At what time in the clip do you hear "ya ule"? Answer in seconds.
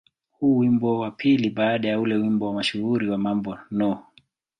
1.87-2.15